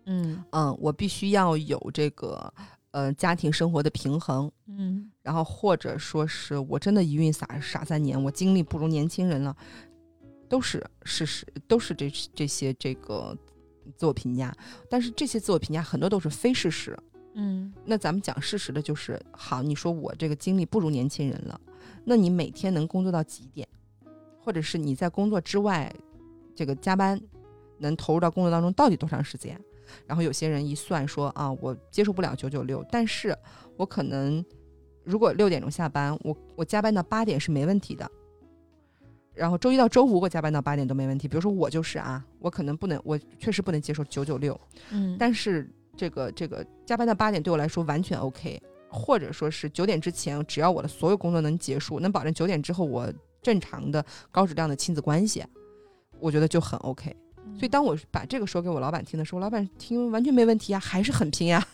[0.07, 0.43] 嗯。
[0.49, 2.51] 嗯，我必须要有这个
[2.89, 5.11] 呃家庭生活的平衡，嗯。
[5.21, 9.55] 然后或者说是我真的一孕傻傻三年，我精力不如年轻人了，
[10.49, 13.37] 都是事实，都是这这些这个
[13.95, 14.51] 自我评价。
[14.89, 16.97] 但是这些自我评价很多都是非事实。
[17.35, 17.71] 嗯。
[17.85, 21.61] 那咱们讲事实的就是，好，你说我这个精力不如年轻人了，
[22.03, 23.67] 那你每天能工作到几点？
[24.43, 25.93] 或者是你在工作之外，
[26.55, 27.19] 这个加班
[27.77, 29.59] 能投入到工作当中到底多长时间？
[30.07, 33.37] 然后有些人一算说啊，我接受不了九九六，但是
[33.77, 34.43] 我可能
[35.03, 38.09] 如果六点钟下班，我我加班到八点是没问题的。
[39.33, 41.27] 然后周一到周五我加班到八点都没问题。
[41.27, 44.59] 比如说我就是啊，我可能不能，我确实不能接受九九六，
[44.91, 48.61] 嗯，但是这个这个加班到八点对我来说完全 OK，
[48.91, 55.43] 或者说是九点之前，只要我的所有工作能结束，能保证九点之后我正常的高质量的亲子关系，
[56.19, 57.15] 我觉得就很 OK。
[57.57, 61.65] 所以当我把这个说给我老板听的时候，老板听完全没问题啊，还是很拼呀，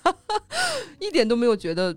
[1.00, 1.96] 一点都没有觉得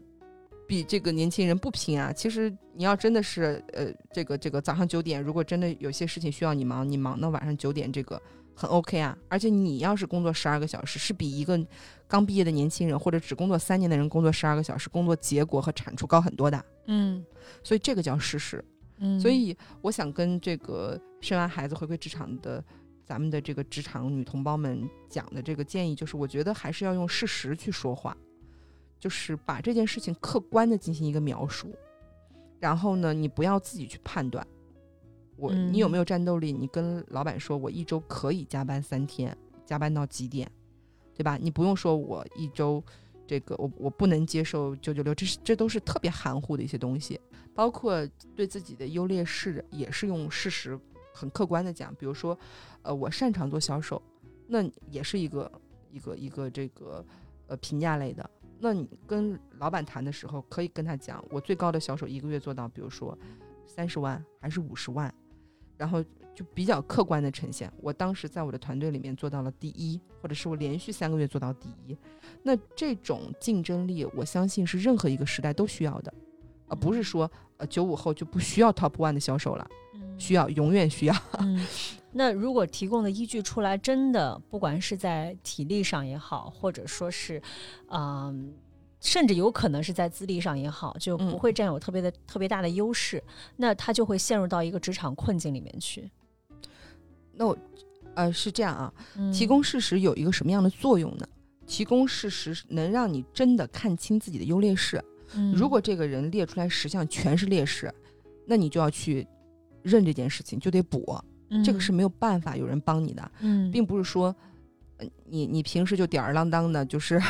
[0.66, 2.12] 比这个年轻人不拼啊。
[2.12, 8.20] 其实你要真的是呃，这个这个早上九点，如果真的有些事情需要你忙，你忙到晚上九点，这个
[8.60, 9.16] 很 OK 啊。
[9.28, 11.58] 而且你要是工作十二个小时，是比一个
[12.06, 16.62] 刚毕业的年轻人或者只工作三年的人工作十二个小时，工作结果和产出高很多的。
[16.86, 17.24] 嗯
[17.62, 18.62] 所以这个叫事实。
[18.98, 22.62] 嗯，所以我想跟这个生完孩子回归职场的
[23.02, 28.14] 咱们的这个职场女同胞们讲的这个建议，就是我觉得还是要用事实去说话，
[28.98, 31.74] 就是把这件事情客观的进行一个描述，
[32.58, 34.46] 然后呢，你不要自己去判断。
[35.40, 36.52] 我你有嗯没有战斗力？
[36.52, 40.50] 你跟老板说，我一周可以加班三天，加班到几点，
[41.14, 41.38] 对吧？
[41.40, 42.82] 你不用说我一周
[43.26, 47.18] 这个我我不能接受九九六，这是这都是特别含糊的一些东西。
[47.54, 50.78] 包括对自己的优劣势也是用事实
[51.12, 52.38] 很客观的讲，比如说，
[52.82, 54.00] 呃，我擅长做销售，
[54.46, 55.50] 那也是一个
[55.90, 57.04] 一个一个这个
[57.48, 58.28] 呃评价类的。
[58.60, 63.18] 那你跟老板谈的时候，可以跟他讲，我最高的销售一个月做到，比如说
[63.66, 65.12] 三十万还是五十万，
[65.80, 67.72] 然后就比较客观的呈现。
[67.80, 71.96] 我当时在我的团队里面做到了第一，或者是我连续三个月做到第一。
[72.42, 76.12] 那这种竞争力，我相信是任何一个时代都需要的。
[76.68, 79.66] 而不是说呃九五后就不需要 top one 的销售了，
[80.18, 81.16] 需要永远需要。
[81.38, 81.66] 嗯，
[82.12, 87.40] 那如果提供的依据出来，真的不管是在体力上也好，或者说是，
[87.88, 88.52] 嗯、
[89.00, 93.22] 甚至有可能是在资历上也好，就不嗯会占有特别的、特别大的优势，
[93.56, 96.10] 那他就会陷入到一个职场困境里面去。
[97.32, 97.56] 那我
[98.14, 101.26] 呃是这样啊，嗯提供事实有一个什么样的作用呢？
[101.66, 105.02] 提供事实能让你真的看清自己的优劣势。
[105.34, 107.92] 嗯如果这个人列出来十项全是劣势，
[108.44, 109.26] 那你就要去
[109.82, 111.18] 认这件事情，就得补。
[111.64, 114.34] 这个是没有办法有人帮你的，嗯，并不是说。
[115.00, 117.20] 呃你你平时就吊儿郎当的，就是，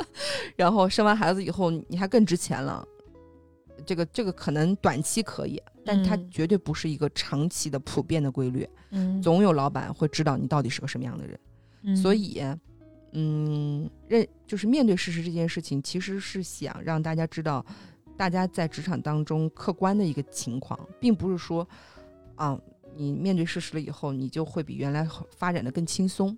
[0.56, 2.86] 然后生完孩子以后你还更值钱了，
[3.86, 8.68] 这个这个可能短期可以，但它嗯绝对不是一个长期的普遍的规律。
[8.90, 11.40] 嗯总有老板会知道你到底是个什么样的人，
[11.82, 12.40] 嗯所以，
[13.12, 17.64] 嗯，认就是面对事实这件事情，其实是想让大家知道，
[18.16, 21.66] 大家在职场当中客观的一个情况，并不是说，
[22.36, 22.58] 啊，
[22.96, 26.36] 你面对事实了以后，你就会比原来发展的更轻松。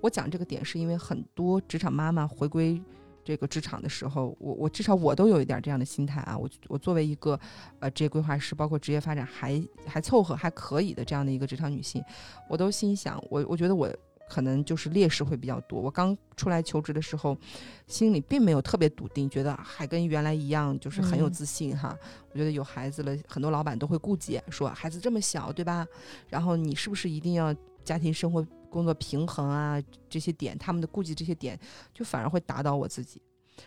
[0.00, 2.80] 我讲这个点是因为很多职场妈妈回归
[3.24, 6.36] 这个职场的时候，我我至少我都有一点这样的心态啊。
[6.36, 7.38] 我我作为一个
[7.80, 12.02] 呃职业规划师，包括职业发展还还凑合还可以的这样的一个职场女性，
[12.48, 13.92] 我都心想，我我觉得我。
[14.28, 15.80] 可能就是劣势会比较多。
[15.80, 17.38] 我刚出来求职的时候，
[17.86, 21.96] 心里并没有特别笃定，觉得还跟原来一样，就是很有自信哈。
[22.32, 25.86] 我觉得有孩子了，很多老板都会顾忌，说孩子这么小，对吧？
[26.28, 28.44] 然后你是不是一定要家庭生活
[28.76, 29.82] 工作平衡啊？
[30.08, 31.58] 这些点，他们的顾忌这些点，
[31.94, 33.20] 就反而会打倒我自己。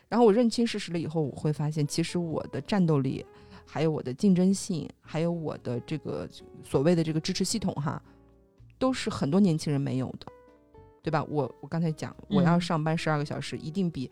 [0.07, 3.25] 然后我认清事实了以后，我会发现，其实我的战斗力，
[3.65, 6.29] 还有我的竞争性，还有我的这个
[6.63, 8.01] 所谓的这个支持系统哈，
[8.77, 10.27] 都是很多年轻人没有的。
[11.01, 11.23] 对吧？
[11.29, 14.11] 我我刚才讲，我要上班十二个小时，一定比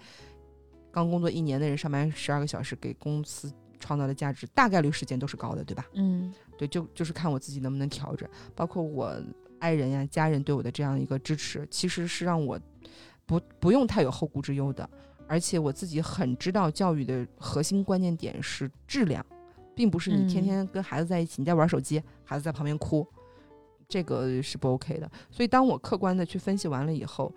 [0.89, 5.85] 刚工作一年的人上班十二个小时给公司创造的价值大概率时间都是高的，对吧？
[5.93, 9.21] 嗯，对，就就是看我自己能不能调整，包括我
[9.59, 12.59] 爱人呀、家人对我的这样一个支持，其实是让我
[13.25, 14.89] 不不用太有后顾之忧的。
[15.27, 19.25] 而且我自己很知道，教育的核心关键点是质量，
[19.75, 23.05] 并不是你天天跟孩子在一起，你在玩手机，孩子在旁边哭。
[23.89, 27.33] 这个是不 OK 的，所以当我客观的去分析完了以后，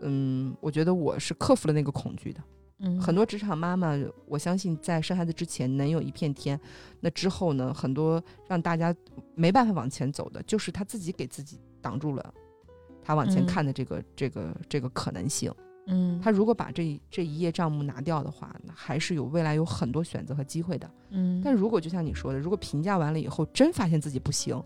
[0.00, 2.40] 嗯，我觉得我是克服了那个恐惧的。
[2.84, 6.60] 嗯，很多职场妈妈，我相信在生孩子之前能有一片天，
[7.00, 8.94] 那之后呢，很多让大家
[9.34, 12.34] 没办法往前走的，就是她自己给自己挡住了
[13.02, 15.52] 她往前看的这个这个这个可能性。
[15.86, 20.90] 嗯，他如果把这这一页账目拿掉的话，还是有未来有很多选择和机会的。
[21.10, 24.58] 嗯，但如果就像你说的，如果评价完了以后，真发现自己不行。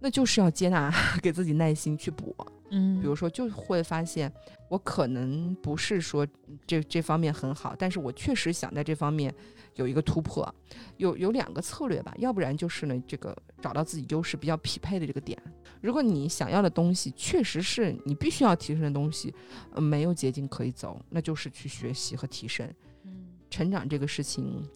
[0.00, 0.92] 那就是要接纳，
[1.22, 2.34] 给自己耐心去补。
[2.76, 4.30] 嗯，比如说，就会发现
[4.68, 6.26] 我可能不是说
[6.66, 9.32] 这这方面很好，但是我确实想在这方面
[9.76, 10.52] 有一个突破。
[10.96, 15.40] 有有两个策略吧，要不然就是呢，这个找到自己优势比较匹配的这个点。
[15.80, 19.32] 如果你想要的东西确实是你必须要提升的东西，
[19.72, 22.68] 呃，没有捷径可以走，那就是去学习和提升。
[23.04, 24.66] 嗯，成长这个事情，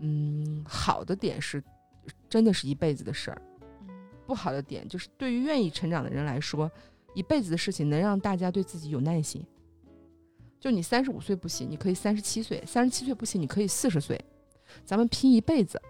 [0.00, 1.62] 嗯，好的点是，
[2.28, 3.42] 真的是一辈子的事儿。
[4.26, 6.70] 不好的点就是，对于愿意成长的人来说，
[7.14, 9.44] 一辈子的事情能让大家对自己有耐心。
[10.60, 14.20] 就你三十五岁不行，你可以三十七岁；三十七岁不行，你可以四十岁。
[14.84, 15.80] 咱们拼一辈子，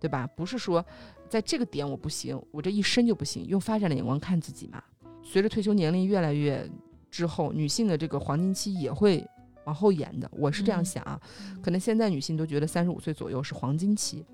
[0.00, 0.26] 对吧？
[0.36, 0.84] 不是说
[1.28, 3.46] 在这个点我不行，我这一生就不行。
[3.46, 4.82] 用发展的眼光看自己嘛。
[5.22, 6.68] 随着退休年龄越来越
[7.10, 9.26] 之后，女性的这个黄金期也会
[9.64, 10.28] 往后延的。
[10.32, 11.20] 我是这样想啊，
[11.62, 14.24] 可能现在女性都觉得三十五岁左右是黄金期，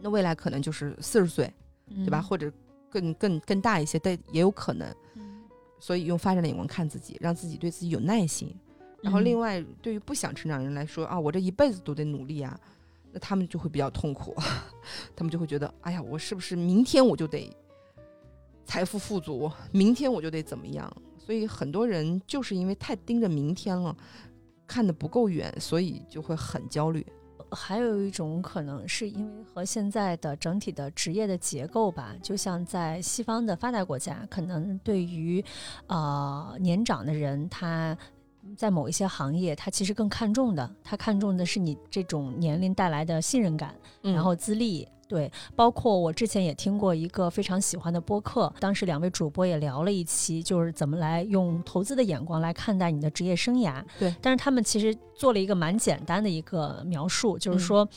[0.00, 1.52] 那未来可能就是四十岁。
[2.04, 2.20] 对吧？
[2.20, 2.52] 或者
[2.90, 4.86] 更更更大一些，但也有可能。
[5.80, 8.54] 所以用发展的眼光看自己，让自己对自己有耐心。
[9.00, 12.58] 然后另外，对于不想成长人来说啊，我这一辈子都得努力啊，
[13.12, 14.34] 那他们就会比较痛苦。
[15.14, 17.48] 他们就会觉得，哎呀，我是不是明天我就得
[18.64, 19.50] 财富富足？
[19.70, 20.92] 明天我就得怎么样？
[21.16, 23.96] 所以很多人就是因为太盯着明天了，
[24.66, 27.06] 看得不够远，所以就会很焦虑。
[27.50, 35.44] 还有一种可能是因为和现在的整体的职业的结构吧，就像在西方的发达国家，可能对于
[35.86, 37.96] 呃年长的人，他
[38.56, 44.88] 在某一些行业，他其实更看重的，他看重的是你这种年龄带来的信任感，然后资历。
[45.08, 53.82] 对，包括我之前也听过一个非常喜欢的播客，当时两位主播也聊了一期，就是怎么来用投资的眼光来看待你的职业生涯。
[53.98, 57.88] 对，但是他们其实做了一个蛮简单的一个描述，就是说，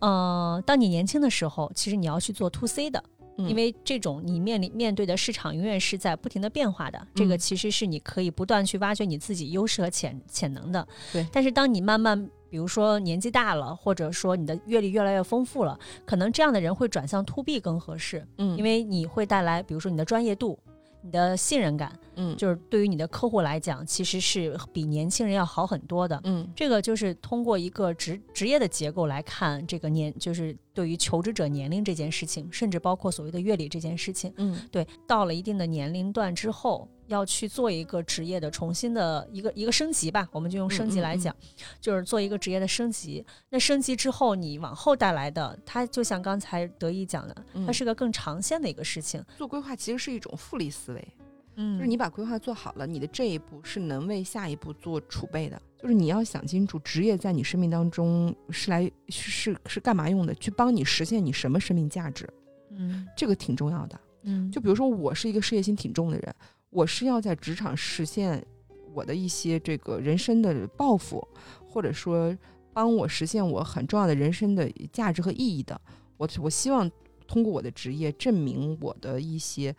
[0.00, 3.02] 呃，当你年轻的时候，其实你要去做 to C 的，
[3.36, 10.86] 因为这种你面临面对的市场永远是在不停的变化的，这个其实是你可以不断去挖掘你自己优势和潜潜能的。
[11.12, 20.58] 对，但是当你慢慢比如说年纪大了，或者说你的阅历越来越丰富了，可能这样的人会转向 to B 更合适，嗯，因为你会带来，比如说你的专业度。
[21.00, 41.34] 你的信任感，嗯，就是对于你的客户来讲，其实是比年轻人要好很多的，嗯，这个就是通过一个职职业的结构来看，这个年就是对于求职者年龄这件事情，甚至包括所谓的阅历这件事情，嗯，对，到了一定的年龄段之后，要去做一个职业的重新的一个一个升级吧，我们就用升级来讲，
[41.80, 43.24] 就是做一个职业的升级。
[43.50, 49.22] 那升级之后，你往后带来的，它就像刚才德意讲的，它是个更长线的一个事情。
[49.36, 51.08] 做规划其实是一种复利思维。
[51.56, 55.60] 嗯，就是你把规划做好了，你的这一步是能为下一步做储备的。
[55.76, 62.28] 就是你要想清楚，职业在你生命当中是来是是干嘛用的，去帮你实现你什么生命价值。
[62.70, 64.00] 嗯，这个挺重要的。
[64.22, 66.34] 嗯，就比如说我是一个事业心挺重的人，
[66.70, 68.44] 我是要在职场实现
[68.92, 71.26] 我的一些这个人生的抱负，
[71.66, 72.36] 或者说
[72.72, 75.80] 帮我实现我很重要的人生的价值和意义的。
[76.16, 76.90] 我我希望
[77.26, 79.74] 通过我的职业证明我的一些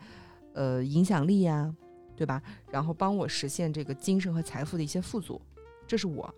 [0.54, 1.74] 呃影响力呀，
[2.16, 2.42] 对吧？
[2.70, 5.40] 然后帮我实现这个精神和财富的一些富足，
[5.86, 6.32] 这是我。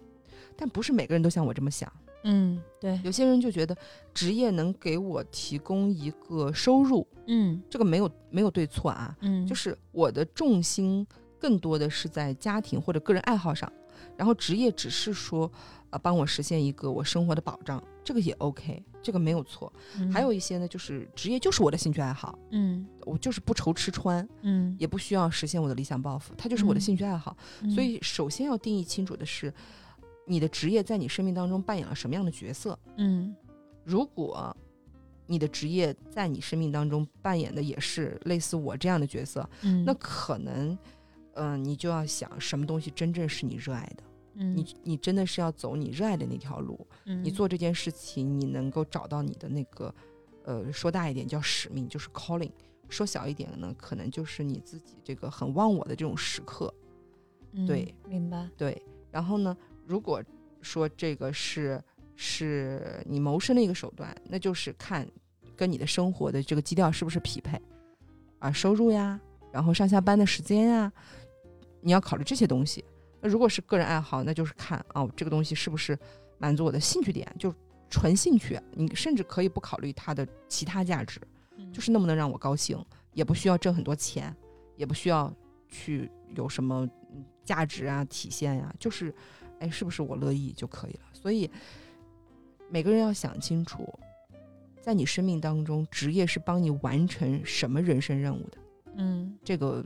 [0.57, 1.91] 但不是每个人都像我这么想。
[2.25, 3.77] 嗯，对，有些人就觉得
[4.15, 7.63] 职业能给我提供一个收入，嗯。
[7.69, 11.07] 这个没有没有对错啊，嗯，就是我的重心
[11.39, 13.71] 更多的是在家庭或者个人爱好上，
[14.17, 15.51] 然后职业只是说，
[15.91, 19.73] 呃，帮我实现一个我生活的保障，这个也 OK，这个没有错。
[20.13, 22.87] 还有一些呢，就是职业就是我的兴趣爱好，嗯。
[23.05, 26.81] 我就是不愁吃穿，嗯，也不需要实现我的理想抱负，它就是我的嗯。
[26.81, 27.37] 兴趣爱好。
[27.75, 29.53] 所以首先要定义清楚的是，
[30.27, 32.79] 你的职业在你生命当中扮演了什么样的角色。
[32.97, 33.35] 嗯。
[33.85, 34.57] 如果
[35.27, 40.79] 你的职业在你生命当中扮演的也是类似我这样的角色，嗯，那可能，
[41.35, 44.03] 嗯、你就要想什么东西真正是你热爱的，
[44.35, 44.57] 嗯。
[44.57, 49.95] 你你真的是要走你热爱的那条路，你做这件事情，你能够找到你的那个，
[50.45, 52.51] 呃，说大一点叫使命，就是 calling；
[52.89, 56.73] 说小一点呢，可能就是你自己这个很忘我的这种时刻。
[57.53, 59.57] 嗯对，明白，对，然后呢，
[59.87, 60.23] 如果
[60.61, 61.83] 说这个是
[62.17, 65.07] 是你谋生的一个手段，那就是看
[65.57, 67.61] 跟你的生活的这个基调是不是匹配
[68.39, 69.21] 啊，收入呀，
[69.53, 70.93] 然后上下班的时间呀，
[71.81, 72.85] 你要考虑这些东西。
[73.21, 75.99] 那如果是个人爱好，那就是看哦，这个东西是不是
[76.39, 77.55] 满足我的兴趣点，就
[77.89, 81.21] 纯兴趣，你甚至可以不考虑它的其他价值，
[81.73, 84.35] 就是能不能让我高兴，也不需要挣很多钱，
[84.77, 85.33] 也不需要
[85.69, 89.15] 去有什么嗯价值啊、体现呀、就是，
[89.63, 91.01] 哎，是不是我乐意就可以了？
[91.13, 91.49] 所以
[92.69, 93.89] 每个人要想清楚，
[94.81, 98.59] 在你生命当中，职业是帮你完成什么人生任务的，
[98.97, 99.85] 嗯，这个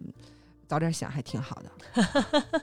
[0.67, 2.63] 早点想还挺好的。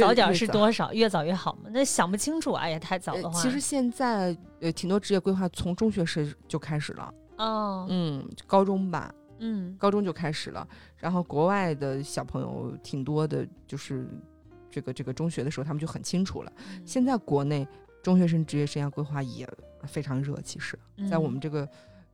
[0.00, 1.70] 早点是多少，越早越好嘛。
[1.70, 10.66] 那想不清楚，哎呀，太早的话，呃其实现在呃挺多职业规划从中学时就开始了，哦，嗯，高中吧，嗯高中就开始了。
[10.96, 14.08] 然后国外的小朋友挺多的，就是
[14.74, 16.52] 这个这个中学的时候他们就很清楚了。
[16.56, 16.82] 嗯。
[16.84, 17.66] 现在国内
[18.02, 19.48] 中学生职业生涯规划也
[19.86, 20.76] 非常热，其实，
[21.08, 21.60] 在我们这个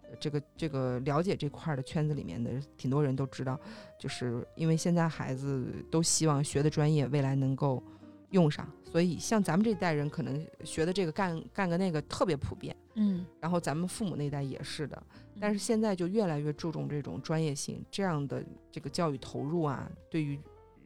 [0.02, 3.58] 呃这个这个了解这块儿的圈子里面的挺多人都知道，
[3.98, 7.82] 就是因为现在孩子都希望学的专业未来能够
[8.30, 15.02] 用上，所以像咱们这一代人可能学的这个干干个那个特别普遍，嗯，然后咱们父母那一代也是的，
[15.40, 20.38] 但是现在就越来越注重这种专业性，这样的这个教育投入啊，对于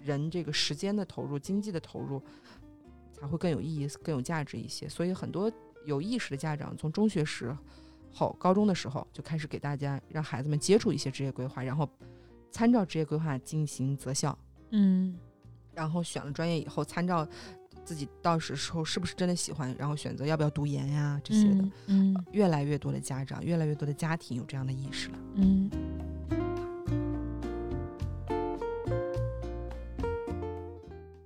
[0.05, 2.23] 人这个时间的投入、经济的投入，
[3.13, 4.89] 才会更有意义、更有价值一些。
[4.89, 5.51] 所以很多
[5.87, 7.57] 有意识的家长从中学时
[8.13, 11.89] 候、高中的时候就开始给大家让孩子们接触一些职业规划，然后
[12.51, 14.39] 参照职业规划进行择校，
[14.71, 15.19] 嗯
[15.75, 17.27] 然后选了专业以后，参照
[17.85, 21.55] 自己到时候是不是真的喜欢，然后选择要不要读研呀这些的。
[21.55, 21.73] 嗯
[22.15, 25.19] 嗯越来越多的家长，越来越多的家庭有这样的意识了。
[25.35, 25.69] 嗯。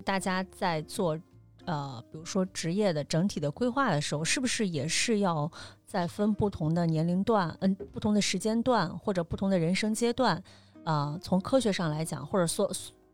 [0.09, 1.21] 大家在做
[1.67, 5.53] 呃，比如说职业的整体的规划的时候，是不是也是要
[5.85, 10.43] 在分不同的年龄段，嗯，不同的时间段或者不同的人生阶段，
[10.83, 12.73] 啊，从科学上来讲，或者说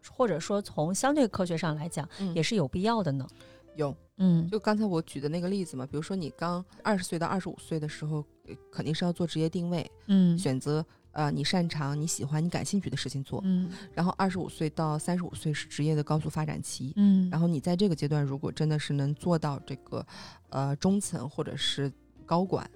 [0.08, 3.26] 或者说从相对科学上来讲，嗯也是有必要的呢？
[3.74, 4.48] 有，嗯。
[4.48, 10.38] 就刚才我举的那个例子嘛，比如说你刚二十岁到二十五岁的时候，呃肯定是要做职业定位，嗯。
[10.38, 13.40] 选择呃你擅长、你喜欢、你感兴趣的事情做。
[13.44, 16.92] 嗯然后二十五岁到三十五岁是职业的高速发展期。
[16.96, 20.06] 嗯，然后你在这个阶段，如果真的是能做到这个，
[20.50, 21.90] 呃，中层或者是
[22.26, 22.68] 高管，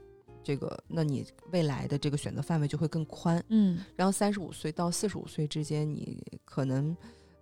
[0.42, 3.42] 这个，那你未来的这个选择范围就会更宽。
[3.48, 6.96] 嗯然后三十五岁到四十五岁之间，你可能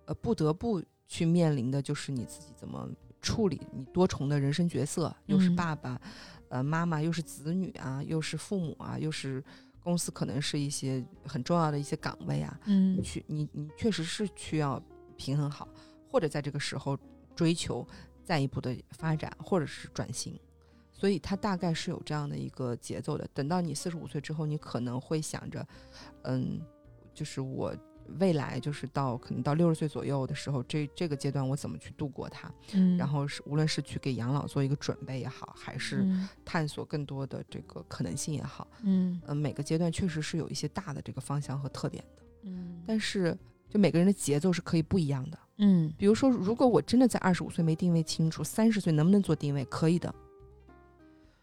[0.05, 2.89] 呃不得不去面临的就是你自己怎么
[3.21, 6.01] 处理你多重的人生角色，又是嗯爸爸、
[6.49, 9.43] 呃妈妈，又是子女啊，又是父母啊，又是
[9.87, 14.83] 公司可能是一些很重要的一些岗位啊，嗯你去你你确实是需要
[15.15, 15.65] 平衡好，
[16.11, 16.99] 或者在这个时候
[17.33, 17.87] 追求
[18.21, 20.37] 再一步的发展，或者是转型。
[20.91, 23.25] 所以它大概是有这样的一个节奏的。
[23.33, 25.65] 等到你四十五岁之后，你可能会想着，
[26.23, 26.59] 嗯，
[27.13, 27.73] 就是我
[28.19, 32.51] 未来就是到可能到六十岁左右的时候，这这个阶段我怎么去度过它？
[32.73, 42.23] 嗯，然后是无论是去给养老做一个准备也好，还是嗯探索更多的这个可能性也好，嗯嗯，每个阶段确实是有一些大的这个方向和特点的。
[42.43, 43.37] 嗯但是
[43.69, 45.37] 就每个人的节奏是可以不一样的。
[45.57, 49.65] 嗯比如说，如果我真的在二十五岁没定位清楚，三十岁能不能做定位？
[49.65, 50.13] 可以的。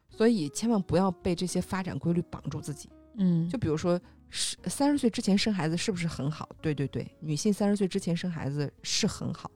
[0.09, 2.89] 所以千万不要被这些发展规律绑住自己。
[3.17, 4.01] 嗯，就比如说，
[4.37, 6.49] 是三十岁之前生孩子是不是很好？
[6.61, 9.49] 对对对，女性三十岁之前生孩子是很好。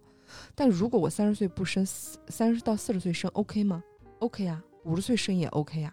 [0.54, 3.82] 但如果我三十岁不生，三十到四十岁生，OK 吗
[4.20, 5.92] ？OK 啊，五十岁生也 OK 啊。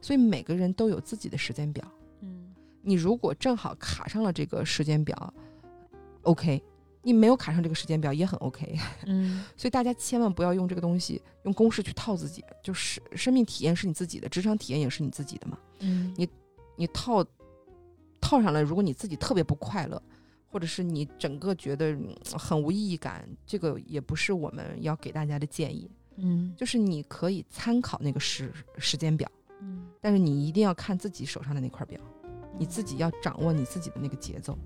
[0.00, 1.84] 所以每个人都有自己的时间表。
[2.22, 5.34] 嗯你如果正好卡上了这个时间表
[6.22, 6.62] ，OK；
[7.02, 8.78] 你没有卡上这个时间表也很 OK。
[9.06, 15.58] 嗯所以大家千万不要用这个东西用公式去套自己，就是生命体验是你自己的，职场体验也是你自己的嘛。
[15.80, 16.14] 嗯
[16.76, 17.22] 你套
[18.30, 20.00] 套上来，如果你自己特别不快乐，
[20.52, 25.90] 或者是你整个觉得嗯很无意义感，这个也不是我们要给大家的建议。
[26.16, 29.28] 嗯就是你可以参考那个时时间表，
[29.60, 32.00] 嗯但是你一定要看自己手上的那块表，
[32.56, 34.56] 你自己要掌握你自己的那个节奏。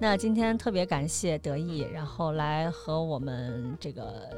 [0.00, 4.30] 那今天特别感谢得意，然后来和我们这个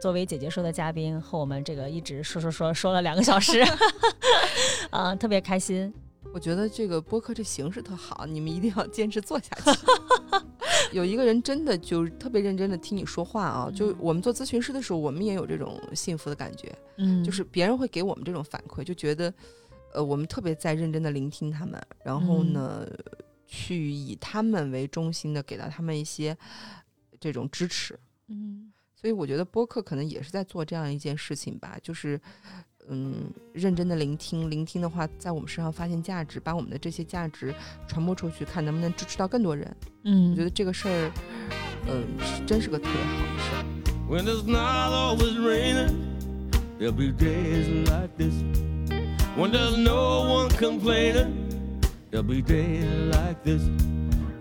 [0.00, 3.64] 作为姐姐说的嘉宾，和我们这个一直说说说说了两个小时，
[4.90, 5.92] 啊、特别开心。
[6.34, 9.80] 我觉得这个播客这形式特好，你们一定要坚持做下去。
[10.92, 19.32] 有一个人真的就特别认真的听你说话啊，就我们做咨询师的时候，我们也有这种幸福的感觉，嗯就是别人会给我们这种反馈，就觉得，
[19.94, 22.86] 呃，我们特别在认真的聆听他们，然后呢，
[23.46, 26.36] 去以他们为中心的给到他们一些
[27.18, 27.98] 这种支持。
[28.28, 32.18] 嗯所以我觉得播客可能也是在做这样一件事情吧，就是
[32.88, 37.54] 嗯，认真的聆听，聆听的话，在我们身上发现价值，把我们的这些价值
[37.86, 39.76] 传播出去，看能不能支持到更多人。
[40.04, 41.12] 嗯我觉得这个事儿，
[41.88, 43.64] 嗯，是真是个特别好的事儿。
[44.08, 45.96] When it's not always raining,
[46.78, 48.32] there'll be days like this.
[49.36, 51.34] When there's no one complaining,
[52.10, 53.62] there'll be days like this.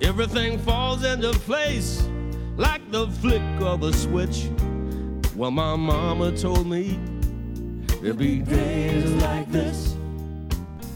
[0.02, 2.04] Everything falls into place
[2.58, 4.50] like the flick of a switch.
[5.36, 6.98] Well, my mama told me
[8.02, 9.96] there'll be days like this.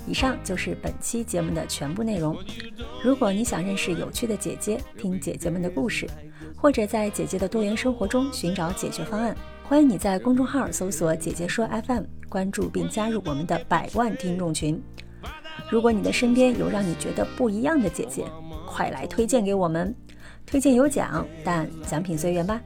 [0.08, 2.38] 以上就是本期节目的全部内容。
[3.04, 6.08] 如果你想认识有趣的姐姐，听姐姐们的故事，
[6.56, 14.82] 或者在姐姐的多元生活中寻找解决方案，欢迎你在公众号搜索“姐姐说 FM”，关注并加入我们的百万听众群。
[15.70, 18.26] 如果你的身边有让你觉得不一样的姐姐，
[18.66, 19.94] 快来推荐给我们，
[20.49, 22.61] 推荐有奖，但奖品随缘吧。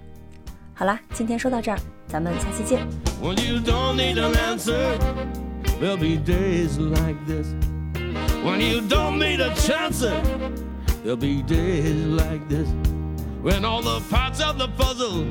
[0.74, 2.86] 好啦，今天说到这儿，咱们下期见。
[3.20, 4.96] When you don't need an answer,
[5.80, 7.46] there'll be days like this.
[8.44, 10.06] When you don't need a chance,
[11.02, 12.68] there'll be days like this.
[13.42, 15.24] When all the parts of the puzzle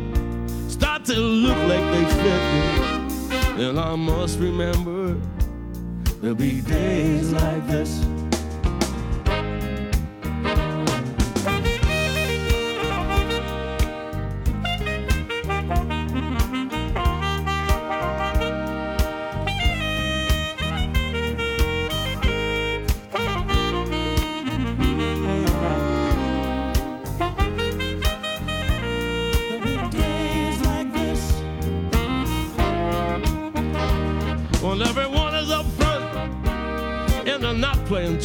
[0.68, 5.16] start to look like they fit, then I must remember
[6.22, 8.02] there'll be days like this.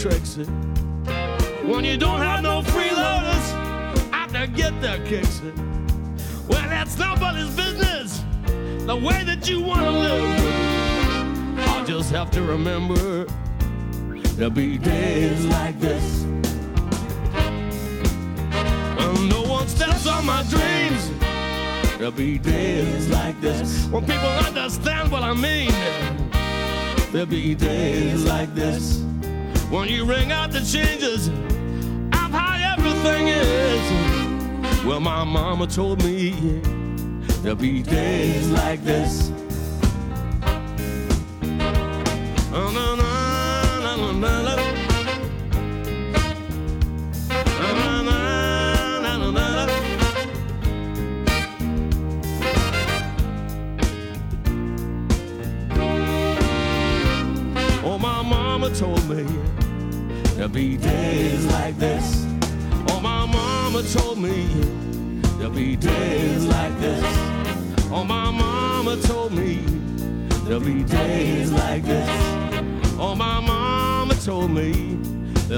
[0.10, 0.38] Tricks.
[1.66, 5.42] When you don't have no freeloaders out to get their kicks.
[5.42, 5.54] it.
[6.48, 8.24] Well, that's nobody's business.
[8.86, 11.60] The way that you want to live.
[11.70, 13.26] I'll just have to remember
[14.38, 16.24] there'll be days like this.
[18.98, 21.12] When no one steps on my dreams.
[21.98, 25.72] There'll be days like this when people understand what I mean.
[27.12, 29.04] There'll be days like this
[29.70, 34.86] when you ring out the changes of how everything is.
[34.86, 36.62] Well, my mama told me
[37.42, 39.32] there'll be days like this.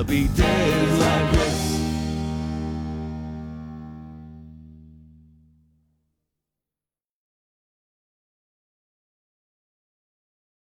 [0.09, 1.48] be dead like